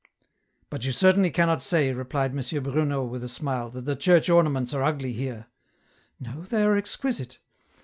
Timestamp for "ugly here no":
4.81-6.41